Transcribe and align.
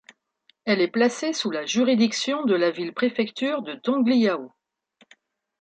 Elle 0.65 0.81
est 0.81 0.87
placée 0.87 1.31
sous 1.31 1.51
la 1.51 1.67
juridiction 1.67 2.43
de 2.43 2.55
la 2.55 2.71
ville-préfecture 2.71 3.61
de 3.61 3.75
Tongliao. 3.75 4.51